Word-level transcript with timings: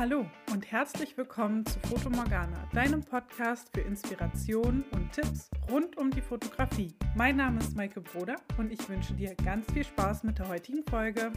Hallo 0.00 0.24
und 0.50 0.72
herzlich 0.72 1.14
willkommen 1.18 1.66
zu 1.66 1.78
Foto 1.80 2.08
Morgana, 2.08 2.66
deinem 2.72 3.02
Podcast 3.02 3.68
für 3.74 3.82
Inspiration 3.82 4.82
und 4.92 5.12
Tipps 5.12 5.50
rund 5.70 5.98
um 5.98 6.10
die 6.10 6.22
Fotografie. 6.22 6.94
Mein 7.16 7.36
Name 7.36 7.60
ist 7.60 7.76
Maike 7.76 8.00
Broder 8.00 8.36
und 8.56 8.72
ich 8.72 8.88
wünsche 8.88 9.12
dir 9.12 9.34
ganz 9.34 9.70
viel 9.70 9.84
Spaß 9.84 10.24
mit 10.24 10.38
der 10.38 10.48
heutigen 10.48 10.84
Folge. 10.84 11.30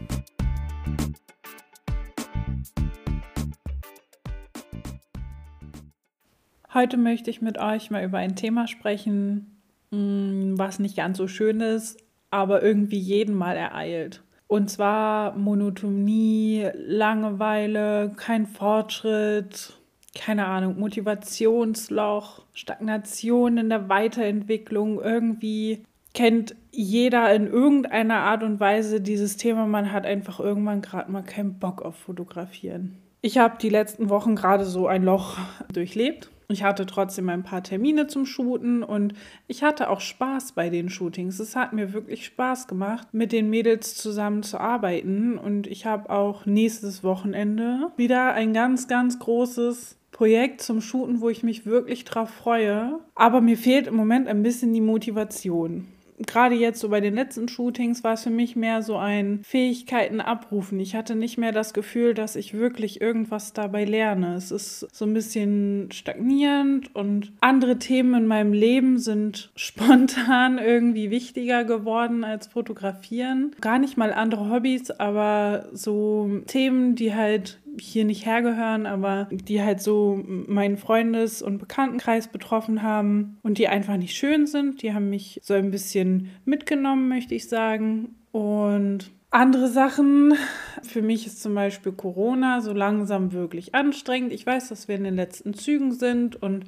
Heute 6.73 6.95
möchte 6.95 7.31
ich 7.31 7.41
mit 7.41 7.57
euch 7.57 7.91
mal 7.91 8.05
über 8.05 8.19
ein 8.19 8.37
Thema 8.37 8.69
sprechen, 8.69 9.61
mm, 9.91 10.57
was 10.57 10.79
nicht 10.79 10.95
ganz 10.95 11.17
so 11.17 11.27
schön 11.27 11.59
ist, 11.59 12.01
aber 12.29 12.63
irgendwie 12.63 12.99
jeden 12.99 13.35
mal 13.35 13.57
ereilt. 13.57 14.23
Und 14.53 14.69
zwar 14.69 15.35
Monotonie, 15.35 16.69
Langeweile, 16.75 18.11
kein 18.15 18.45
Fortschritt, 18.45 19.73
keine 20.13 20.45
Ahnung, 20.45 20.79
Motivationsloch, 20.79 22.45
Stagnation 22.53 23.57
in 23.57 23.69
der 23.69 23.89
Weiterentwicklung. 23.89 25.01
Irgendwie 25.01 25.81
kennt 26.13 26.55
jeder 26.69 27.33
in 27.33 27.47
irgendeiner 27.47 28.19
Art 28.19 28.43
und 28.43 28.59
Weise 28.59 29.01
dieses 29.01 29.37
Thema. 29.37 29.65
Man 29.65 29.91
hat 29.91 30.05
einfach 30.05 30.39
irgendwann 30.39 30.83
gerade 30.83 31.11
mal 31.11 31.23
keinen 31.23 31.57
Bock 31.57 31.81
auf 31.81 31.95
Fotografieren. 31.95 32.99
Ich 33.23 33.39
habe 33.39 33.57
die 33.59 33.69
letzten 33.69 34.09
Wochen 34.09 34.35
gerade 34.35 34.65
so 34.65 34.85
ein 34.85 35.01
Loch 35.01 35.39
durchlebt 35.73 36.29
ich 36.49 36.63
hatte 36.63 36.85
trotzdem 36.85 37.29
ein 37.29 37.43
paar 37.43 37.63
Termine 37.63 38.07
zum 38.07 38.25
Shooten 38.25 38.83
und 38.83 39.13
ich 39.47 39.63
hatte 39.63 39.89
auch 39.89 40.01
Spaß 40.01 40.53
bei 40.53 40.69
den 40.69 40.89
Shootings. 40.89 41.39
Es 41.39 41.55
hat 41.55 41.73
mir 41.73 41.93
wirklich 41.93 42.25
Spaß 42.25 42.67
gemacht, 42.67 43.07
mit 43.11 43.31
den 43.31 43.49
Mädels 43.49 43.95
zusammen 43.95 44.43
zu 44.43 44.59
arbeiten. 44.59 45.37
Und 45.37 45.67
ich 45.67 45.85
habe 45.85 46.09
auch 46.09 46.45
nächstes 46.45 47.03
Wochenende 47.03 47.91
wieder 47.97 48.33
ein 48.33 48.53
ganz, 48.53 48.87
ganz 48.87 49.19
großes 49.19 49.97
Projekt 50.11 50.61
zum 50.61 50.81
Shooten, 50.81 51.21
wo 51.21 51.29
ich 51.29 51.43
mich 51.43 51.65
wirklich 51.65 52.05
drauf 52.05 52.29
freue. 52.29 52.99
Aber 53.15 53.41
mir 53.41 53.57
fehlt 53.57 53.87
im 53.87 53.95
Moment 53.95 54.27
ein 54.27 54.43
bisschen 54.43 54.73
die 54.73 54.81
Motivation 54.81 55.87
gerade 56.19 56.55
jetzt 56.55 56.79
so 56.79 56.89
bei 56.89 57.01
den 57.01 57.15
letzten 57.15 57.47
Shootings 57.47 58.03
war 58.03 58.13
es 58.13 58.23
für 58.23 58.29
mich 58.29 58.55
mehr 58.55 58.81
so 58.81 58.97
ein 58.97 59.41
Fähigkeiten 59.43 60.21
abrufen. 60.21 60.79
Ich 60.79 60.95
hatte 60.95 61.15
nicht 61.15 61.37
mehr 61.37 61.51
das 61.51 61.73
Gefühl, 61.73 62.13
dass 62.13 62.35
ich 62.35 62.53
wirklich 62.53 63.01
irgendwas 63.01 63.53
dabei 63.53 63.85
lerne. 63.85 64.35
Es 64.35 64.51
ist 64.51 64.87
so 64.91 65.05
ein 65.05 65.13
bisschen 65.13 65.89
stagnierend 65.91 66.95
und 66.95 67.33
andere 67.41 67.79
Themen 67.79 68.13
in 68.15 68.27
meinem 68.27 68.53
Leben 68.53 68.97
sind 68.99 69.51
spontan 69.55 70.57
irgendwie 70.57 71.09
wichtiger 71.09 71.63
geworden 71.63 72.23
als 72.23 72.47
fotografieren. 72.47 73.55
Gar 73.61 73.79
nicht 73.79 73.97
mal 73.97 74.13
andere 74.13 74.49
Hobbys, 74.49 74.91
aber 74.91 75.67
so 75.73 76.41
Themen, 76.47 76.95
die 76.95 77.13
halt 77.13 77.59
hier 77.79 78.05
nicht 78.05 78.25
hergehören, 78.25 78.85
aber 78.85 79.27
die 79.31 79.61
halt 79.61 79.81
so 79.81 80.21
meinen 80.25 80.77
Freundes- 80.77 81.41
und 81.41 81.57
Bekanntenkreis 81.57 82.27
betroffen 82.27 82.83
haben 82.83 83.37
und 83.41 83.57
die 83.57 83.67
einfach 83.67 83.97
nicht 83.97 84.15
schön 84.15 84.45
sind. 84.45 84.81
Die 84.81 84.93
haben 84.93 85.09
mich 85.09 85.39
so 85.43 85.53
ein 85.53 85.71
bisschen 85.71 86.29
mitgenommen, 86.45 87.07
möchte 87.07 87.35
ich 87.35 87.49
sagen. 87.49 88.15
Und 88.31 89.11
andere 89.31 89.67
Sachen, 89.67 90.35
für 90.83 91.01
mich 91.01 91.25
ist 91.25 91.41
zum 91.41 91.55
Beispiel 91.55 91.91
Corona 91.91 92.61
so 92.61 92.73
langsam 92.73 93.33
wirklich 93.33 93.73
anstrengend. 93.73 94.31
Ich 94.31 94.45
weiß, 94.45 94.69
dass 94.69 94.87
wir 94.87 94.95
in 94.95 95.03
den 95.03 95.15
letzten 95.15 95.53
Zügen 95.53 95.91
sind 95.91 96.41
und 96.41 96.65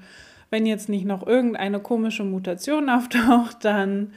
wenn 0.49 0.65
jetzt 0.65 0.89
nicht 0.89 1.05
noch 1.05 1.25
irgendeine 1.25 1.79
komische 1.79 2.23
Mutation 2.23 2.89
auftaucht, 2.89 3.63
dann 3.63 4.13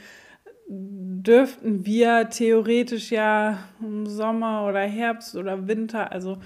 dürften 0.68 1.86
wir 1.86 2.28
theoretisch 2.28 3.10
ja 3.10 3.58
im 3.80 4.06
Sommer 4.06 4.66
oder 4.66 4.80
Herbst 4.80 5.34
oder 5.36 5.66
Winter, 5.66 6.12
also 6.12 6.38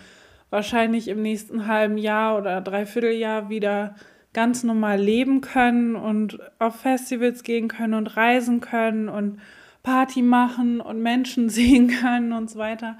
wahrscheinlich 0.52 1.08
im 1.08 1.22
nächsten 1.22 1.66
halben 1.66 1.96
Jahr 1.96 2.36
oder 2.36 2.60
Dreivierteljahr 2.60 3.48
wieder 3.48 3.94
ganz 4.34 4.62
normal 4.62 5.00
leben 5.00 5.40
können 5.40 5.96
und 5.96 6.38
auf 6.58 6.76
Festivals 6.76 7.42
gehen 7.42 7.68
können 7.68 7.94
und 7.94 8.16
reisen 8.16 8.60
können 8.60 9.08
und 9.08 9.40
Party 9.82 10.22
machen 10.22 10.80
und 10.80 11.02
Menschen 11.02 11.48
sehen 11.48 11.88
können 11.88 12.32
und 12.32 12.50
so 12.50 12.58
weiter. 12.58 12.98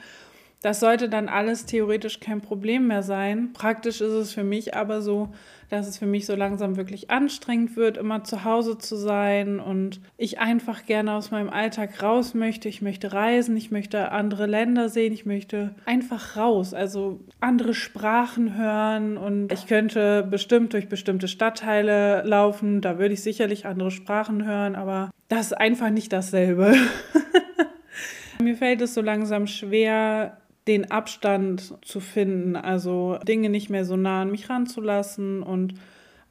Das 0.63 0.79
sollte 0.79 1.09
dann 1.09 1.29
alles 1.29 1.67
theoretisch 1.67 2.21
kein 2.21 2.41
Problem 2.41 2.87
mehr 2.87 3.03
sein. 3.03 3.53
Praktisch 3.53 4.01
ist 4.01 4.13
es 4.13 4.33
für 4.33 4.45
mich 4.45 4.77
aber 4.77 5.03
so, 5.03 5.31
dass 5.71 5.89
es 5.89 5.99
für 5.99 6.07
mich 6.07 6.25
so 6.27 6.37
langsam 6.37 6.77
wirklich 6.77 7.11
anstrengend 7.11 7.77
wird, 7.77 7.97
immer 7.97 8.23
zu 8.23 8.45
Hause 8.45 8.79
zu 8.79 8.95
sein 8.95 9.59
und 9.59 10.01
ich 10.19 10.39
einfach 10.39 10.87
gerne 10.87 11.15
aus 11.15 11.33
meinem 11.33 11.51
Alltag 11.51 12.01
raus 12.01 12.35
möchte. 12.35 12.69
Ich 12.69 12.81
möchte 12.81 13.13
reisen, 13.13 13.57
ich 13.57 13.73
möchte 13.73 14.13
andere 14.13 14.47
Länder 14.47 14.89
sehen, 14.89 15.13
ich 15.13 15.27
möchte 15.27 15.75
einfach 15.85 16.37
raus, 16.37 16.75
also 16.75 17.21
andere 17.41 17.75
Sprachen 17.75 18.57
hören 18.57 19.17
und 19.17 19.51
ich 19.51 19.67
könnte 19.67 20.23
bestimmt 20.23 20.75
durch 20.75 20.89
bestimmte 20.89 21.27
Stadtteile 21.27 22.23
laufen, 22.23 22.83
da 22.83 22.99
würde 22.99 23.15
ich 23.15 23.23
sicherlich 23.23 23.67
andere 23.67 23.91
Sprachen 23.91 24.45
hören, 24.45 24.77
aber 24.77 25.11
das 25.29 25.47
ist 25.47 25.55
einfach 25.55 25.91
nicht 25.91 26.13
dasselbe. 26.13 26.75
Mir 28.43 28.57
fällt 28.57 28.81
es 28.81 28.95
so 28.95 29.01
langsam 29.01 29.47
schwer, 29.47 30.42
den 30.69 30.91
Abstand 30.91 31.75
zu 31.83 32.01
finden, 32.01 32.57
also 32.57 33.19
Dinge 33.27 33.51
nicht 33.51 33.71
mehr 33.71 33.85
so 33.85 33.97
nah 33.97 34.23
an 34.23 34.31
mich 34.31 34.49
ranzulassen 34.49 35.43
und 35.43 35.75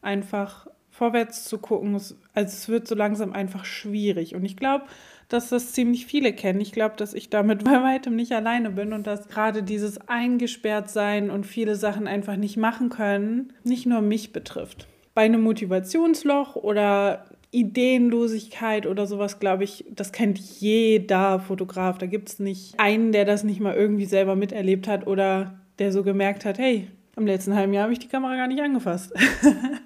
einfach 0.02 0.68
vorwärts 0.90 1.46
zu 1.46 1.58
gucken. 1.58 1.94
Also 1.96 2.16
es 2.34 2.70
wird 2.70 2.88
so 2.88 2.96
langsam 2.96 3.34
einfach 3.34 3.66
schwierig. 3.66 4.36
Und 4.36 4.46
ich 4.46 4.56
glaube, 4.56 4.86
dass 5.30 5.50
das 5.50 5.72
ziemlich 5.72 6.06
viele 6.06 6.34
kennen. 6.34 6.62
Ich 6.62 6.72
glaube, 6.72 6.96
dass 6.97 7.14
ich 7.14 7.30
damit 7.30 7.64
bei 7.66 7.81
weitem 7.81 8.16
nicht 8.16 8.31
alleine 8.31 8.70
bin 8.72 8.94
und 8.94 9.08
dass 9.08 9.28
gerade 9.28 9.64
dieses 9.64 10.08
Eingesperrtsein 10.08 11.30
und 11.30 11.46
viele 11.46 11.75
Sachen 11.75 12.08
einfach 12.08 12.36
nicht 12.36 12.58
machen 12.58 12.90
können, 12.90 13.53
nicht 13.64 13.86
nur 13.86 14.02
mich 14.02 14.31
betrifft. 14.31 14.88
Bei 15.14 15.24
einem 15.24 15.41
Motivationsloch 15.41 16.56
oder 16.56 17.25
Ideenlosigkeit 17.52 18.88
oder 18.88 19.06
sowas, 19.06 19.40
glaube 19.40 19.66
ich, 19.66 19.86
das 19.90 20.12
kennt 20.12 20.40
jeder 20.40 21.40
Fotograf. 21.40 21.98
Da 21.98 22.06
gibt 22.06 22.30
es 22.30 22.40
nicht 22.40 22.80
einen, 22.80 23.12
der 23.12 23.26
das 23.26 23.44
nicht 23.44 23.60
mal 23.60 23.76
irgendwie 23.76 24.06
selber 24.06 24.36
miterlebt 24.36 24.88
hat 24.88 25.06
oder 25.06 25.60
der 25.80 25.92
so 25.92 26.04
gemerkt 26.04 26.46
hat, 26.46 26.58
hey, 26.58 26.88
im 27.18 27.28
letzten 27.28 27.56
halben 27.56 27.74
Jahr 27.74 27.84
habe 27.84 27.94
ich 27.94 28.00
die 28.00 28.08
Kamera 28.08 28.36
gar 28.36 28.48
nicht 28.48 28.62
angefasst. 28.62 29.14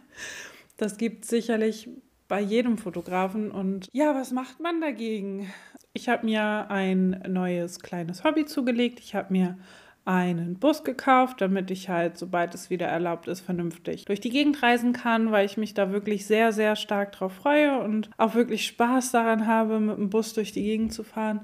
das 0.77 0.97
gibt 0.97 1.23
es 1.23 1.29
sicherlich 1.29 1.89
bei 2.27 2.39
jedem 2.39 2.77
Fotografen. 2.77 3.51
Und 3.51 3.89
ja, 3.93 4.13
was 4.13 4.31
macht 4.31 4.59
man 4.59 4.79
dagegen? 4.79 5.51
Ich 5.93 6.07
habe 6.07 6.25
mir 6.25 6.69
ein 6.69 7.23
neues 7.27 7.79
kleines 7.79 8.23
Hobby 8.23 8.45
zugelegt. 8.45 8.99
Ich 8.99 9.15
habe 9.15 9.33
mir 9.33 9.57
einen 10.05 10.59
Bus 10.59 10.83
gekauft, 10.83 11.41
damit 11.41 11.71
ich 11.71 11.89
halt, 11.89 12.17
sobald 12.17 12.53
es 12.53 12.69
wieder 12.69 12.85
erlaubt 12.85 13.27
ist, 13.27 13.41
vernünftig 13.41 14.05
durch 14.05 14.21
die 14.21 14.29
Gegend 14.29 14.61
reisen 14.61 14.93
kann, 14.93 15.31
weil 15.31 15.45
ich 15.45 15.57
mich 15.57 15.73
da 15.73 15.91
wirklich 15.91 16.27
sehr, 16.27 16.53
sehr 16.53 16.75
stark 16.75 17.11
drauf 17.11 17.33
freue 17.33 17.79
und 17.79 18.09
auch 18.17 18.35
wirklich 18.35 18.67
Spaß 18.67 19.11
daran 19.11 19.47
habe, 19.47 19.79
mit 19.79 19.97
dem 19.97 20.09
Bus 20.09 20.33
durch 20.33 20.51
die 20.51 20.63
Gegend 20.63 20.93
zu 20.93 21.03
fahren. 21.03 21.41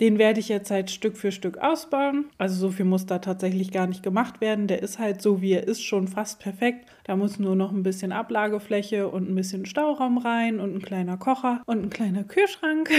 Den 0.00 0.18
werde 0.18 0.38
ich 0.38 0.48
jetzt 0.48 0.70
halt 0.70 0.90
Stück 0.90 1.16
für 1.16 1.32
Stück 1.32 1.58
ausbauen. 1.58 2.26
Also 2.38 2.54
so 2.54 2.70
viel 2.70 2.84
muss 2.84 3.06
da 3.06 3.18
tatsächlich 3.18 3.72
gar 3.72 3.86
nicht 3.86 4.02
gemacht 4.02 4.40
werden. 4.40 4.68
Der 4.68 4.82
ist 4.82 4.98
halt 4.98 5.20
so, 5.20 5.42
wie 5.42 5.52
er 5.52 5.66
ist, 5.66 5.82
schon 5.82 6.06
fast 6.06 6.40
perfekt. 6.40 6.86
Da 7.04 7.16
muss 7.16 7.38
nur 7.38 7.56
noch 7.56 7.72
ein 7.72 7.82
bisschen 7.82 8.12
Ablagefläche 8.12 9.08
und 9.08 9.28
ein 9.28 9.34
bisschen 9.34 9.66
Stauraum 9.66 10.18
rein 10.18 10.60
und 10.60 10.76
ein 10.76 10.82
kleiner 10.82 11.16
Kocher 11.16 11.62
und 11.66 11.82
ein 11.82 11.90
kleiner 11.90 12.22
Kühlschrank. 12.22 12.90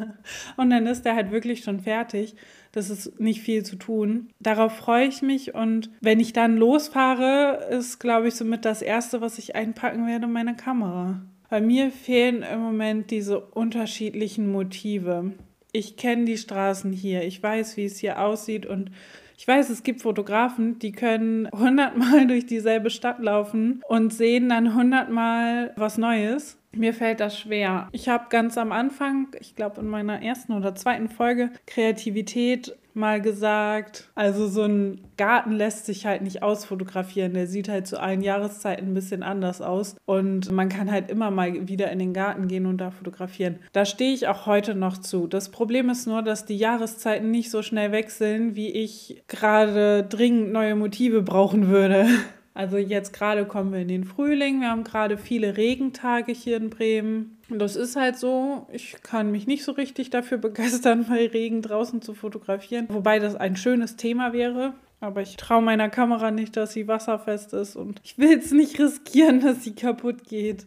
und 0.56 0.70
dann 0.70 0.86
ist 0.86 1.04
der 1.04 1.14
halt 1.14 1.30
wirklich 1.30 1.64
schon 1.64 1.80
fertig. 1.80 2.34
Das 2.72 2.90
ist 2.90 3.20
nicht 3.20 3.40
viel 3.40 3.64
zu 3.64 3.76
tun. 3.76 4.30
Darauf 4.40 4.76
freue 4.76 5.06
ich 5.06 5.22
mich 5.22 5.54
und 5.54 5.90
wenn 6.00 6.20
ich 6.20 6.32
dann 6.32 6.56
losfahre, 6.56 7.68
ist, 7.70 7.98
glaube 7.98 8.28
ich, 8.28 8.34
somit 8.34 8.64
das 8.64 8.82
Erste, 8.82 9.20
was 9.20 9.38
ich 9.38 9.54
einpacken 9.54 10.06
werde, 10.06 10.26
meine 10.26 10.56
Kamera. 10.56 11.22
Bei 11.50 11.60
mir 11.60 11.90
fehlen 11.90 12.42
im 12.42 12.60
Moment 12.60 13.10
diese 13.10 13.38
unterschiedlichen 13.38 14.50
Motive 14.50 15.32
ich 15.72 15.96
kenne 15.96 16.26
die 16.26 16.36
Straßen 16.36 16.92
hier, 16.92 17.22
ich 17.22 17.42
weiß, 17.42 17.76
wie 17.76 17.86
es 17.86 17.98
hier 17.98 18.20
aussieht 18.20 18.66
und 18.66 18.90
ich 19.38 19.48
weiß, 19.48 19.70
es 19.70 19.82
gibt 19.82 20.02
Fotografen, 20.02 20.78
die 20.78 20.92
können 20.92 21.48
hundertmal 21.50 22.26
durch 22.28 22.46
dieselbe 22.46 22.90
Stadt 22.90 23.18
laufen 23.18 23.82
und 23.88 24.12
sehen 24.12 24.50
dann 24.50 24.74
hundertmal 24.74 25.72
was 25.76 25.98
Neues. 25.98 26.58
Mir 26.74 26.94
fällt 26.94 27.20
das 27.20 27.38
schwer. 27.38 27.88
Ich 27.92 28.08
habe 28.08 28.26
ganz 28.28 28.56
am 28.56 28.70
Anfang, 28.72 29.28
ich 29.40 29.56
glaube 29.56 29.80
in 29.80 29.88
meiner 29.88 30.22
ersten 30.22 30.52
oder 30.52 30.74
zweiten 30.74 31.08
Folge, 31.08 31.50
Kreativität 31.66 32.76
mal 32.94 33.20
gesagt. 33.20 34.08
Also 34.14 34.48
so 34.48 34.62
ein 34.62 35.00
Garten 35.16 35.52
lässt 35.52 35.86
sich 35.86 36.06
halt 36.06 36.22
nicht 36.22 36.42
ausfotografieren. 36.42 37.34
Der 37.34 37.46
sieht 37.46 37.68
halt 37.68 37.86
zu 37.86 38.00
allen 38.00 38.22
Jahreszeiten 38.22 38.88
ein 38.88 38.94
bisschen 38.94 39.22
anders 39.22 39.60
aus. 39.60 39.96
Und 40.04 40.50
man 40.50 40.68
kann 40.68 40.90
halt 40.90 41.10
immer 41.10 41.30
mal 41.30 41.68
wieder 41.68 41.90
in 41.90 41.98
den 41.98 42.12
Garten 42.12 42.48
gehen 42.48 42.66
und 42.66 42.78
da 42.78 42.90
fotografieren. 42.90 43.58
Da 43.72 43.84
stehe 43.84 44.14
ich 44.14 44.28
auch 44.28 44.46
heute 44.46 44.74
noch 44.74 44.98
zu. 44.98 45.26
Das 45.26 45.50
Problem 45.50 45.90
ist 45.90 46.06
nur, 46.06 46.22
dass 46.22 46.44
die 46.44 46.56
Jahreszeiten 46.56 47.30
nicht 47.30 47.50
so 47.50 47.62
schnell 47.62 47.92
wechseln, 47.92 48.56
wie 48.56 48.70
ich 48.70 49.22
gerade 49.28 50.04
dringend 50.04 50.52
neue 50.52 50.74
Motive 50.74 51.22
brauchen 51.22 51.68
würde. 51.68 52.06
Also 52.54 52.76
jetzt 52.76 53.12
gerade 53.12 53.46
kommen 53.46 53.72
wir 53.72 53.80
in 53.80 53.88
den 53.88 54.04
Frühling. 54.04 54.60
Wir 54.60 54.70
haben 54.70 54.84
gerade 54.84 55.16
viele 55.16 55.56
Regentage 55.56 56.32
hier 56.32 56.58
in 56.58 56.68
Bremen. 56.68 57.38
Und 57.48 57.58
das 57.58 57.76
ist 57.76 57.96
halt 57.96 58.16
so, 58.16 58.66
ich 58.70 58.96
kann 59.02 59.30
mich 59.30 59.46
nicht 59.46 59.64
so 59.64 59.72
richtig 59.72 60.10
dafür 60.10 60.38
begeistern, 60.38 61.06
bei 61.08 61.26
Regen 61.26 61.62
draußen 61.62 62.02
zu 62.02 62.14
fotografieren. 62.14 62.86
Wobei 62.90 63.18
das 63.18 63.36
ein 63.36 63.56
schönes 63.56 63.96
Thema 63.96 64.32
wäre. 64.32 64.74
Aber 65.00 65.22
ich 65.22 65.36
traue 65.36 65.62
meiner 65.62 65.88
Kamera 65.88 66.30
nicht, 66.30 66.56
dass 66.56 66.74
sie 66.74 66.86
wasserfest 66.86 67.54
ist 67.54 67.74
und 67.74 68.00
ich 68.04 68.18
will 68.18 68.38
es 68.38 68.52
nicht 68.52 68.78
riskieren, 68.78 69.40
dass 69.44 69.64
sie 69.64 69.74
kaputt 69.74 70.24
geht. 70.28 70.66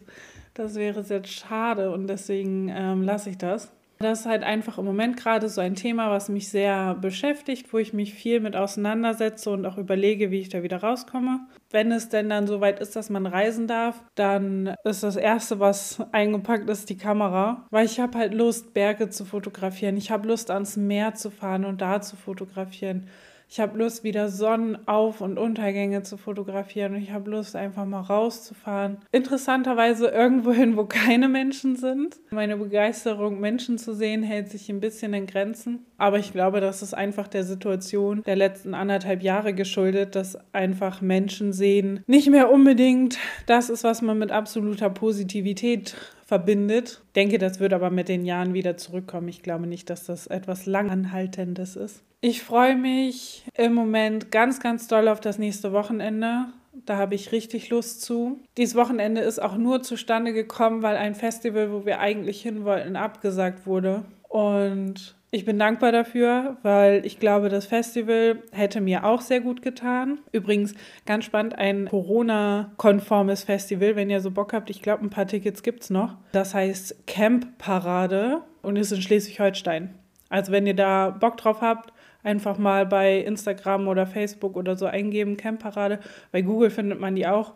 Das 0.54 0.74
wäre 0.74 1.04
sehr 1.04 1.24
schade 1.24 1.90
und 1.90 2.06
deswegen 2.06 2.68
ähm, 2.68 3.02
lasse 3.02 3.30
ich 3.30 3.38
das. 3.38 3.70
Das 3.98 4.20
ist 4.20 4.26
halt 4.26 4.42
einfach 4.42 4.76
im 4.76 4.84
Moment 4.84 5.16
gerade 5.16 5.48
so 5.48 5.62
ein 5.62 5.74
Thema, 5.74 6.10
was 6.10 6.28
mich 6.28 6.50
sehr 6.50 6.94
beschäftigt, 6.94 7.72
wo 7.72 7.78
ich 7.78 7.94
mich 7.94 8.12
viel 8.12 8.40
mit 8.40 8.54
auseinandersetze 8.54 9.50
und 9.50 9.64
auch 9.64 9.78
überlege, 9.78 10.30
wie 10.30 10.40
ich 10.40 10.50
da 10.50 10.62
wieder 10.62 10.78
rauskomme. 10.82 11.46
Wenn 11.70 11.90
es 11.90 12.10
denn 12.10 12.28
dann 12.28 12.46
soweit 12.46 12.78
ist, 12.80 12.94
dass 12.94 13.08
man 13.08 13.26
reisen 13.26 13.66
darf, 13.66 14.02
dann 14.14 14.74
ist 14.84 15.02
das 15.02 15.16
Erste, 15.16 15.60
was 15.60 15.98
eingepackt 16.12 16.68
ist, 16.68 16.90
die 16.90 16.98
Kamera. 16.98 17.66
Weil 17.70 17.86
ich 17.86 17.98
habe 17.98 18.18
halt 18.18 18.34
Lust, 18.34 18.74
Berge 18.74 19.08
zu 19.08 19.24
fotografieren. 19.24 19.96
Ich 19.96 20.10
habe 20.10 20.28
Lust, 20.28 20.50
ans 20.50 20.76
Meer 20.76 21.14
zu 21.14 21.30
fahren 21.30 21.64
und 21.64 21.80
da 21.80 22.02
zu 22.02 22.16
fotografieren. 22.16 23.08
Ich 23.48 23.60
habe 23.60 23.78
Lust, 23.78 24.02
wieder 24.02 24.28
Sonnenauf- 24.28 25.20
und 25.20 25.38
Untergänge 25.38 26.02
zu 26.02 26.16
fotografieren 26.16 26.94
und 26.94 27.02
ich 27.02 27.12
habe 27.12 27.30
Lust, 27.30 27.54
einfach 27.54 27.84
mal 27.84 28.00
rauszufahren. 28.00 28.98
Interessanterweise 29.12 30.08
irgendwo 30.08 30.52
hin, 30.52 30.76
wo 30.76 30.84
keine 30.84 31.28
Menschen 31.28 31.76
sind. 31.76 32.16
Meine 32.30 32.56
Begeisterung, 32.56 33.40
Menschen 33.40 33.78
zu 33.78 33.94
sehen, 33.94 34.22
hält 34.22 34.50
sich 34.50 34.68
ein 34.68 34.80
bisschen 34.80 35.14
in 35.14 35.26
Grenzen. 35.26 35.86
Aber 35.96 36.18
ich 36.18 36.32
glaube, 36.32 36.60
das 36.60 36.82
ist 36.82 36.94
einfach 36.94 37.28
der 37.28 37.44
Situation 37.44 38.22
der 38.24 38.36
letzten 38.36 38.74
anderthalb 38.74 39.22
Jahre 39.22 39.54
geschuldet, 39.54 40.16
dass 40.16 40.36
einfach 40.52 41.00
Menschen 41.00 41.52
sehen 41.52 42.02
nicht 42.06 42.28
mehr 42.28 42.50
unbedingt 42.50 43.18
das 43.46 43.70
ist, 43.70 43.84
was 43.84 44.02
man 44.02 44.18
mit 44.18 44.32
absoluter 44.32 44.90
Positivität 44.90 45.94
verbindet. 46.26 47.02
Denke, 47.14 47.38
das 47.38 47.60
wird 47.60 47.72
aber 47.72 47.90
mit 47.90 48.08
den 48.08 48.24
Jahren 48.26 48.52
wieder 48.52 48.76
zurückkommen. 48.76 49.28
Ich 49.28 49.42
glaube 49.42 49.66
nicht, 49.66 49.88
dass 49.88 50.04
das 50.04 50.26
etwas 50.26 50.66
Langanhaltendes 50.66 51.76
ist. 51.76 52.02
Ich 52.20 52.42
freue 52.42 52.76
mich 52.76 53.44
im 53.54 53.72
Moment 53.72 54.32
ganz, 54.32 54.58
ganz 54.60 54.88
doll 54.88 55.08
auf 55.08 55.20
das 55.20 55.38
nächste 55.38 55.72
Wochenende. 55.72 56.46
Da 56.84 56.96
habe 56.96 57.14
ich 57.14 57.32
richtig 57.32 57.70
Lust 57.70 58.02
zu. 58.02 58.40
Dieses 58.56 58.74
Wochenende 58.74 59.20
ist 59.20 59.40
auch 59.40 59.56
nur 59.56 59.82
zustande 59.82 60.32
gekommen, 60.32 60.82
weil 60.82 60.96
ein 60.96 61.14
Festival, 61.14 61.72
wo 61.72 61.86
wir 61.86 62.00
eigentlich 62.00 62.42
hin 62.42 62.64
wollten, 62.64 62.96
abgesagt 62.96 63.66
wurde. 63.66 64.04
Und 64.28 65.16
ich 65.30 65.44
bin 65.44 65.58
dankbar 65.58 65.92
dafür, 65.92 66.56
weil 66.62 67.04
ich 67.04 67.18
glaube, 67.18 67.48
das 67.48 67.66
Festival 67.66 68.42
hätte 68.52 68.80
mir 68.80 69.04
auch 69.04 69.20
sehr 69.20 69.40
gut 69.40 69.60
getan. 69.60 70.18
Übrigens, 70.32 70.74
ganz 71.04 71.24
spannend, 71.24 71.58
ein 71.58 71.88
Corona-konformes 71.88 73.44
Festival, 73.44 73.96
wenn 73.96 74.08
ihr 74.08 74.20
so 74.20 74.30
Bock 74.30 74.52
habt. 74.52 74.70
Ich 74.70 74.82
glaube, 74.82 75.04
ein 75.04 75.10
paar 75.10 75.26
Tickets 75.26 75.62
gibt 75.62 75.82
es 75.82 75.90
noch. 75.90 76.16
Das 76.32 76.54
heißt 76.54 77.06
Camp 77.06 77.58
Parade 77.58 78.42
und 78.62 78.76
ist 78.76 78.92
in 78.92 79.02
Schleswig-Holstein. 79.02 79.94
Also 80.28 80.52
wenn 80.52 80.66
ihr 80.66 80.74
da 80.74 81.10
Bock 81.10 81.36
drauf 81.36 81.60
habt, 81.60 81.92
einfach 82.22 82.58
mal 82.58 82.86
bei 82.86 83.18
Instagram 83.18 83.88
oder 83.88 84.06
Facebook 84.06 84.56
oder 84.56 84.76
so 84.76 84.86
eingeben, 84.86 85.36
Camp-Parade. 85.36 86.00
Bei 86.32 86.42
Google 86.42 86.70
findet 86.70 87.00
man 87.00 87.14
die 87.14 87.26
auch. 87.26 87.54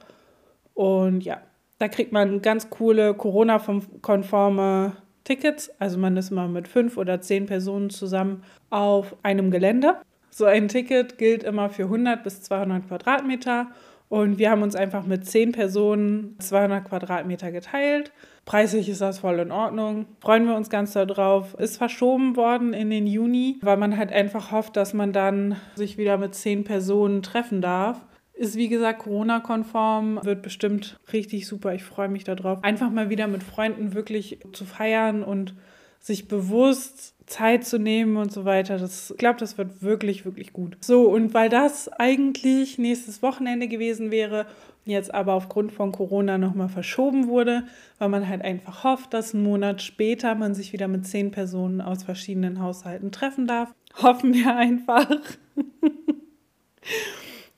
Und 0.75 1.25
ja, 1.25 1.41
da 1.79 1.89
kriegt 1.89 2.13
man 2.13 2.43
ganz 2.43 2.71
coole 2.71 3.15
Corona-konforme 3.15 4.93
Tickets. 5.25 5.71
Also 5.79 5.99
man 5.99 6.17
ist 6.17 6.31
mal 6.31 6.49
mit 6.49 6.69
fünf 6.69 6.97
oder 6.97 7.21
zehn 7.21 7.47
Personen 7.47 7.91
zusammen 7.91 8.43
auf 8.71 9.17
einem 9.23 9.51
Gelände. 9.51 9.97
So 10.31 10.45
ein 10.45 10.69
Ticket 10.69 11.19
gilt 11.19 11.43
immer 11.43 11.71
für 11.71 11.85
100 11.85 12.23
bis 12.23 12.43
200 12.43 12.87
Quadratmeter. 12.87 13.69
Und 14.09 14.39
wir 14.39 14.51
haben 14.51 14.63
uns 14.63 14.75
einfach 14.75 15.07
mit 15.07 15.25
zehn 15.25 15.53
Personen 15.53 16.37
200 16.41 16.85
Quadratmeter 16.85 17.53
geteilt. 17.53 18.11
Preislich 18.45 18.89
ist 18.89 19.01
das 19.01 19.21
voll 19.21 19.39
in 19.39 19.53
Ordnung. 19.53 20.07
Freuen 20.21 20.47
wir 20.47 20.57
uns 20.57 20.69
ganz 20.69 20.93
darauf. 20.93 21.55
Ist 21.55 21.77
verschoben 21.77 22.37
worden 22.37 22.73
in 22.73 22.91
den 22.91 23.07
Juni, 23.07 23.59
weil 23.63 23.77
man 23.77 23.97
halt 23.97 24.11
einfach 24.11 24.51
hofft, 24.51 24.77
dass 24.77 24.95
man 24.95 25.13
dann 25.13 25.57
sich 25.77 25.97
wieder 25.97 26.19
mit 26.19 26.35
zehn 26.35 26.65
Personen 26.65 27.23
treffen 27.23 27.61
darf. 27.61 28.05
Ist 28.41 28.57
wie 28.57 28.69
gesagt 28.69 29.01
Corona-konform, 29.01 30.21
wird 30.23 30.41
bestimmt 30.41 30.99
richtig 31.13 31.47
super. 31.47 31.75
Ich 31.75 31.85
freue 31.85 32.09
mich 32.09 32.25
darauf. 32.25 32.65
Einfach 32.65 32.91
mal 32.91 33.11
wieder 33.11 33.27
mit 33.27 33.43
Freunden 33.43 33.93
wirklich 33.93 34.39
zu 34.55 34.65
feiern 34.65 35.23
und 35.23 35.55
sich 35.99 36.27
bewusst 36.27 37.13
Zeit 37.27 37.67
zu 37.67 37.79
nehmen 37.79 38.17
und 38.17 38.33
so 38.33 38.47
weiter. 38.47 38.79
Das, 38.79 39.11
ich 39.11 39.19
glaube, 39.19 39.39
das 39.39 39.59
wird 39.59 39.83
wirklich, 39.83 40.25
wirklich 40.25 40.55
gut. 40.55 40.79
So, 40.81 41.11
und 41.11 41.35
weil 41.35 41.51
das 41.51 41.89
eigentlich 41.89 42.79
nächstes 42.79 43.23
Wochenende 43.23 43.69
gewesen 43.69 44.11
wäre, 44.11 44.47
jetzt 44.87 45.13
aber 45.13 45.35
aufgrund 45.35 45.71
von 45.71 45.93
Corona 45.93 46.39
nochmal 46.39 46.71
verschoben 46.71 47.29
wurde, 47.29 47.65
weil 47.99 48.09
man 48.09 48.27
halt 48.27 48.41
einfach 48.41 48.85
hofft, 48.85 49.13
dass 49.13 49.35
einen 49.35 49.45
Monat 49.45 49.83
später 49.83 50.35
man 50.35 50.55
sich 50.55 50.73
wieder 50.73 50.89
mit 50.89 51.07
zehn 51.07 51.31
Personen 51.31 51.83
aus 51.83 52.05
verschiedenen 52.05 52.63
Haushalten 52.63 53.13
treffen 53.13 53.47
darf. 53.47 53.75
Hoffen 54.03 54.33
wir 54.33 54.57
einfach. 54.57 55.11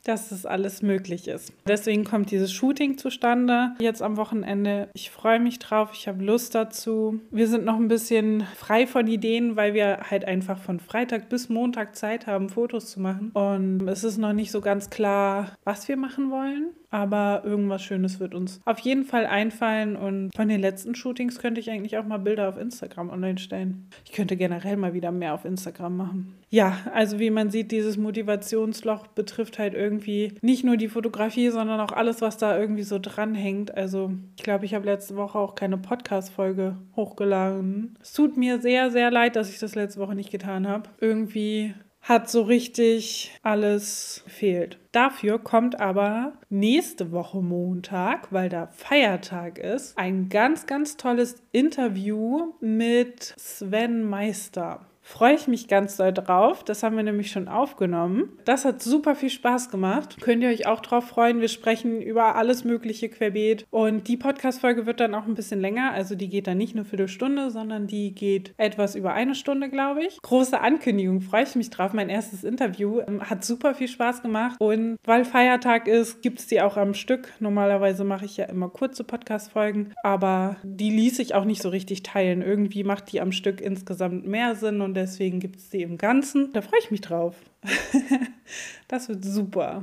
dass 0.04 0.30
das 0.30 0.46
alles 0.46 0.82
möglich 0.82 1.28
ist. 1.28 1.52
Deswegen 1.66 2.04
kommt 2.04 2.30
dieses 2.30 2.52
Shooting 2.52 2.98
zustande 2.98 3.72
jetzt 3.80 4.02
am 4.02 4.16
Wochenende. 4.16 4.88
Ich 4.94 5.10
freue 5.10 5.40
mich 5.40 5.58
drauf, 5.58 5.90
ich 5.92 6.08
habe 6.08 6.24
Lust 6.24 6.54
dazu. 6.54 7.20
Wir 7.30 7.46
sind 7.46 7.64
noch 7.64 7.76
ein 7.76 7.88
bisschen 7.88 8.44
frei 8.56 8.86
von 8.86 9.06
Ideen, 9.06 9.56
weil 9.56 9.74
wir 9.74 10.10
halt 10.10 10.24
einfach 10.24 10.58
von 10.58 10.80
Freitag 10.80 11.28
bis 11.28 11.48
Montag 11.48 11.96
Zeit 11.96 12.26
haben, 12.26 12.48
Fotos 12.48 12.90
zu 12.90 13.00
machen. 13.00 13.30
Und 13.34 13.88
es 13.88 14.04
ist 14.04 14.18
noch 14.18 14.32
nicht 14.32 14.50
so 14.50 14.60
ganz 14.60 14.90
klar, 14.90 15.52
was 15.64 15.88
wir 15.88 15.96
machen 15.96 16.30
wollen 16.30 16.70
aber 16.92 17.40
irgendwas 17.44 17.82
Schönes 17.82 18.20
wird 18.20 18.34
uns 18.34 18.60
auf 18.66 18.78
jeden 18.80 19.04
Fall 19.04 19.26
einfallen. 19.26 19.96
Und 19.96 20.30
von 20.36 20.48
den 20.48 20.60
letzten 20.60 20.94
Shootings 20.94 21.38
könnte 21.38 21.58
ich 21.60 21.70
eigentlich 21.70 21.96
auch 21.96 22.04
mal 22.04 22.18
Bilder 22.18 22.48
auf 22.50 22.58
Instagram 22.58 23.10
online 23.10 23.38
stellen. 23.38 23.88
Ich 24.04 24.12
könnte 24.12 24.36
generell 24.36 24.76
mal 24.76 24.92
wieder 24.92 25.10
mehr 25.10 25.32
auf 25.32 25.46
Instagram 25.46 25.96
machen. 25.96 26.34
Ja, 26.50 26.76
also 26.92 27.18
wie 27.18 27.30
man 27.30 27.50
sieht, 27.50 27.72
dieses 27.72 27.96
Motivationsloch 27.96 29.06
betrifft 29.06 29.58
halt 29.58 29.72
irgendwie 29.72 29.91
nicht 30.40 30.64
nur 30.64 30.76
die 30.76 30.88
Fotografie, 30.88 31.50
sondern 31.50 31.80
auch 31.80 31.92
alles, 31.92 32.20
was 32.20 32.38
da 32.38 32.58
irgendwie 32.58 32.82
so 32.82 32.98
dranhängt. 32.98 33.76
Also 33.76 34.12
ich 34.36 34.42
glaube, 34.42 34.64
ich 34.64 34.74
habe 34.74 34.86
letzte 34.86 35.16
Woche 35.16 35.38
auch 35.38 35.54
keine 35.54 35.78
Podcast-Folge 35.78 36.76
hochgeladen. 36.96 37.96
Es 38.00 38.12
tut 38.12 38.36
mir 38.36 38.60
sehr, 38.60 38.90
sehr 38.90 39.10
leid, 39.10 39.36
dass 39.36 39.50
ich 39.50 39.58
das 39.58 39.74
letzte 39.74 40.00
Woche 40.00 40.14
nicht 40.14 40.30
getan 40.30 40.68
habe. 40.68 40.90
Irgendwie 41.00 41.74
hat 42.02 42.28
so 42.28 42.42
richtig 42.42 43.32
alles 43.42 44.22
gefehlt. 44.24 44.78
Dafür 44.90 45.38
kommt 45.38 45.80
aber 45.80 46.32
nächste 46.50 47.12
Woche 47.12 47.40
Montag, 47.40 48.32
weil 48.32 48.48
da 48.48 48.66
Feiertag 48.66 49.58
ist, 49.58 49.96
ein 49.96 50.28
ganz, 50.28 50.66
ganz 50.66 50.96
tolles 50.96 51.36
Interview 51.52 52.54
mit 52.60 53.34
Sven 53.38 54.02
Meister 54.04 54.86
freue 55.12 55.34
ich 55.34 55.46
mich 55.46 55.68
ganz 55.68 55.98
doll 55.98 56.10
drauf. 56.10 56.64
Das 56.64 56.82
haben 56.82 56.96
wir 56.96 57.02
nämlich 57.02 57.30
schon 57.30 57.46
aufgenommen. 57.46 58.30
Das 58.46 58.64
hat 58.64 58.82
super 58.82 59.14
viel 59.14 59.28
Spaß 59.28 59.68
gemacht. 59.68 60.16
Könnt 60.22 60.42
ihr 60.42 60.48
euch 60.48 60.66
auch 60.66 60.80
drauf 60.80 61.06
freuen. 61.06 61.42
Wir 61.42 61.48
sprechen 61.48 62.00
über 62.00 62.34
alles 62.34 62.64
Mögliche 62.64 63.10
querbeet. 63.10 63.66
Und 63.70 64.08
die 64.08 64.16
Podcast-Folge 64.16 64.86
wird 64.86 65.00
dann 65.00 65.14
auch 65.14 65.26
ein 65.26 65.34
bisschen 65.34 65.60
länger. 65.60 65.92
Also 65.92 66.14
die 66.14 66.30
geht 66.30 66.46
dann 66.46 66.56
nicht 66.56 66.74
nur 66.74 66.86
für 66.86 66.96
eine 66.96 67.08
Stunde, 67.08 67.50
sondern 67.50 67.86
die 67.86 68.14
geht 68.14 68.54
etwas 68.56 68.94
über 68.94 69.12
eine 69.12 69.34
Stunde, 69.34 69.68
glaube 69.68 70.02
ich. 70.02 70.18
Große 70.22 70.58
Ankündigung, 70.58 71.20
freue 71.20 71.42
ich 71.42 71.54
mich 71.56 71.68
drauf. 71.68 71.92
Mein 71.92 72.08
erstes 72.08 72.42
Interview 72.42 73.00
ähm, 73.06 73.20
hat 73.28 73.44
super 73.44 73.74
viel 73.74 73.88
Spaß 73.88 74.22
gemacht. 74.22 74.56
Und 74.60 74.96
weil 75.04 75.26
Feiertag 75.26 75.88
ist, 75.88 76.22
gibt 76.22 76.38
es 76.38 76.46
die 76.46 76.62
auch 76.62 76.78
am 76.78 76.94
Stück. 76.94 77.28
Normalerweise 77.38 78.04
mache 78.04 78.24
ich 78.24 78.38
ja 78.38 78.46
immer 78.46 78.70
kurze 78.70 79.04
Podcast-Folgen, 79.04 79.92
aber 80.02 80.56
die 80.62 80.90
ließ 80.90 81.18
ich 81.18 81.34
auch 81.34 81.44
nicht 81.44 81.60
so 81.60 81.68
richtig 81.68 82.02
teilen. 82.02 82.40
Irgendwie 82.40 82.82
macht 82.82 83.12
die 83.12 83.20
am 83.20 83.32
Stück 83.32 83.60
insgesamt 83.60 84.26
mehr 84.26 84.54
Sinn 84.54 84.80
und 84.80 85.01
deswegen 85.02 85.40
gibt 85.40 85.58
es 85.58 85.68
die 85.68 85.82
im 85.82 85.98
Ganzen. 85.98 86.52
Da 86.52 86.62
freue 86.62 86.80
ich 86.80 86.90
mich 86.90 87.00
drauf. 87.00 87.36
das 88.88 89.08
wird 89.08 89.24
super. 89.24 89.82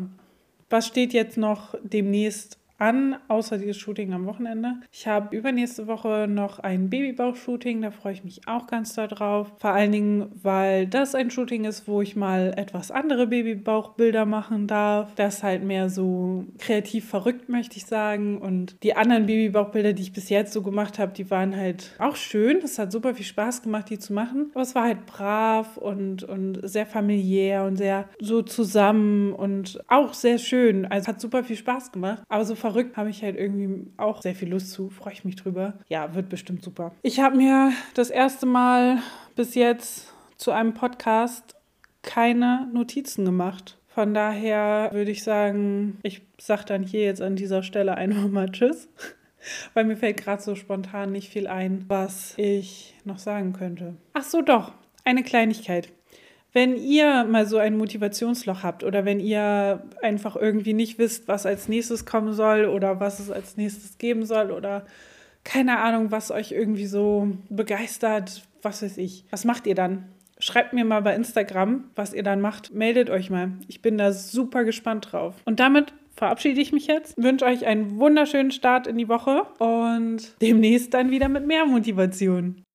Was 0.69 0.88
steht 0.88 1.13
jetzt 1.13 1.38
noch 1.38 1.75
demnächst 1.83 2.57
an, 2.79 3.17
außer 3.27 3.57
dieses 3.57 3.77
Shooting 3.77 4.13
am 4.13 4.25
Wochenende. 4.25 4.75
Ich 4.91 5.07
habe 5.07 5.36
übernächste 5.36 5.88
Woche 5.88 6.27
noch 6.29 6.59
ein 6.59 6.89
Babybauch-Shooting, 6.89 7.81
da 7.81 7.91
freue 7.91 8.13
ich 8.13 8.24
mich 8.24 8.48
auch 8.48 8.67
ganz 8.67 8.93
doll 8.93 9.07
drauf. 9.07 9.51
Vor 9.57 9.71
allen 9.71 9.91
Dingen, 9.91 10.31
weil 10.41 10.88
das 10.88 11.15
ein 11.15 11.31
Shooting 11.31 11.65
ist, 11.65 11.88
wo 11.88 12.01
ich 12.01 12.15
mal 12.15 12.53
etwas 12.55 12.91
andere 12.91 13.27
Babybauchbilder 13.27 14.25
machen 14.25 14.67
darf. 14.67 15.13
Das 15.15 15.38
ist 15.38 15.43
halt 15.43 15.63
mehr 15.63 15.89
so 15.89 16.45
kreativ 16.57 17.07
verrückt, 17.09 17.50
möchte 17.50 17.77
ich 17.77 17.86
sagen. 17.86 18.38
Und 18.38 18.75
die 18.83 18.95
anderen 18.95 19.25
Babybauchbilder, 19.25 19.93
die 19.93 20.03
ich 20.03 20.13
bis 20.13 20.29
jetzt 20.29 20.53
so 20.53 20.62
gemacht 20.62 21.00
habe, 21.00 21.13
die 21.13 21.29
waren 21.29 21.55
halt 21.55 21.95
auch 22.00 22.15
schön. 22.15 22.57
Es 22.63 22.79
hat 22.79 22.91
super 22.91 23.13
viel 23.13 23.25
Spaß 23.25 23.62
gemacht, 23.62 23.89
die 23.89 24.00
zu 24.00 24.13
machen. 24.13 24.51
Aber 24.53 24.62
es 24.62 24.75
war 24.75 24.83
halt 24.83 25.05
brav 25.05 25.77
und, 25.77 26.24
und 26.24 26.59
sehr 26.63 26.86
familiär 26.86 27.63
und 27.63 27.77
sehr 27.77 28.07
so 28.19 28.41
zusammen 28.41 29.33
und 29.33 29.79
auch 29.88 30.13
sehr 30.13 30.38
schön. 30.38 30.86
Also 30.86 31.07
hat 31.07 31.21
super 31.21 31.43
viel 31.43 31.55
Spaß 31.55 31.91
gemacht. 31.91 32.24
Aber 32.29 32.45
so 32.45 32.55
verrückt 32.69 32.97
habe 32.97 33.09
ich 33.09 33.23
halt 33.23 33.35
irgendwie 33.35 33.88
auch 33.97 34.21
sehr 34.21 34.35
viel 34.35 34.49
Lust 34.49 34.71
zu. 34.71 34.89
Freue 34.89 35.13
ich 35.13 35.25
mich 35.25 35.35
drüber. 35.35 35.73
Ja, 35.88 36.13
wird 36.13 36.29
bestimmt 36.29 36.63
super. 36.63 36.91
Ich 37.01 37.19
habe 37.19 37.35
mir 37.35 37.71
das 37.95 38.11
erste 38.11 38.45
Mal 38.45 38.99
bis 39.35 39.55
jetzt 39.55 40.13
zu 40.38 40.51
einem 40.51 40.75
Podcast 40.75 41.55
keine 42.03 42.69
Notizen 42.71 43.25
gemacht. 43.25 43.77
Von 43.88 44.13
daher 44.13 44.89
würde 44.93 45.09
ich 45.09 45.23
sagen, 45.23 45.97
ich 46.03 46.21
sage 46.39 46.65
dann 46.67 46.83
hier 46.83 47.01
jetzt 47.01 47.23
an 47.23 47.35
dieser 47.35 47.63
Stelle 47.63 47.95
einfach 47.95 48.27
mal 48.27 48.51
Tschüss, 48.51 48.88
weil 49.73 49.85
mir 49.85 49.97
fällt 49.97 50.17
gerade 50.17 50.41
so 50.41 50.53
spontan 50.53 51.11
nicht 51.11 51.29
viel 51.29 51.47
ein, 51.47 51.85
was 51.88 52.35
ich 52.38 52.95
noch 53.03 53.17
sagen 53.17 53.53
könnte. 53.53 53.95
Ach 54.13 54.23
so, 54.23 54.43
doch, 54.43 54.73
eine 55.05 55.23
Kleinigkeit. 55.23 55.89
Wenn 56.59 56.75
ihr 56.75 57.23
mal 57.23 57.45
so 57.45 57.57
ein 57.57 57.77
Motivationsloch 57.77 58.63
habt 58.63 58.83
oder 58.83 59.05
wenn 59.05 59.21
ihr 59.21 59.81
einfach 60.01 60.35
irgendwie 60.35 60.73
nicht 60.73 60.99
wisst, 60.99 61.29
was 61.29 61.45
als 61.45 61.69
nächstes 61.69 62.05
kommen 62.05 62.33
soll 62.33 62.65
oder 62.65 62.99
was 62.99 63.21
es 63.21 63.31
als 63.31 63.55
nächstes 63.55 63.97
geben 63.97 64.25
soll 64.25 64.51
oder 64.51 64.83
keine 65.45 65.79
Ahnung, 65.79 66.11
was 66.11 66.31
euch 66.31 66.51
irgendwie 66.51 66.85
so 66.85 67.29
begeistert, 67.47 68.43
was 68.61 68.83
weiß 68.83 68.97
ich. 68.97 69.23
Was 69.29 69.45
macht 69.45 69.67
ihr 69.67 69.75
dann? 69.75 70.09
Schreibt 70.37 70.73
mir 70.73 70.83
mal 70.83 71.01
bei 71.01 71.15
Instagram, 71.15 71.85
was 71.95 72.13
ihr 72.13 72.23
dann 72.23 72.41
macht. 72.41 72.73
Meldet 72.73 73.09
euch 73.09 73.29
mal. 73.29 73.53
Ich 73.69 73.81
bin 73.81 73.97
da 73.97 74.11
super 74.11 74.65
gespannt 74.65 75.13
drauf. 75.13 75.35
Und 75.45 75.61
damit 75.61 75.93
verabschiede 76.13 76.59
ich 76.59 76.73
mich 76.73 76.87
jetzt. 76.87 77.15
Wünsche 77.15 77.45
euch 77.45 77.67
einen 77.67 77.99
wunderschönen 77.99 78.51
Start 78.51 78.85
in 78.85 78.97
die 78.97 79.07
Woche 79.07 79.43
und 79.59 80.35
demnächst 80.41 80.93
dann 80.93 81.09
wieder 81.09 81.29
mit 81.29 81.47
mehr 81.47 81.65
Motivation. 81.65 82.65